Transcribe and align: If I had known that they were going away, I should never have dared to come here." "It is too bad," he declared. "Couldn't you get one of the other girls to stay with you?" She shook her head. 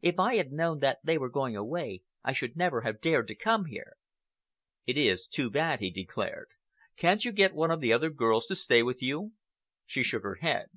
If 0.00 0.20
I 0.20 0.36
had 0.36 0.52
known 0.52 0.78
that 0.78 1.00
they 1.02 1.18
were 1.18 1.28
going 1.28 1.56
away, 1.56 2.02
I 2.22 2.32
should 2.32 2.54
never 2.56 2.82
have 2.82 3.00
dared 3.00 3.26
to 3.26 3.34
come 3.34 3.64
here." 3.64 3.94
"It 4.86 4.96
is 4.96 5.26
too 5.26 5.50
bad," 5.50 5.80
he 5.80 5.90
declared. 5.90 6.46
"Couldn't 6.96 7.24
you 7.24 7.32
get 7.32 7.56
one 7.56 7.72
of 7.72 7.80
the 7.80 7.92
other 7.92 8.10
girls 8.10 8.46
to 8.46 8.54
stay 8.54 8.84
with 8.84 9.02
you?" 9.02 9.32
She 9.84 10.04
shook 10.04 10.22
her 10.22 10.36
head. 10.36 10.68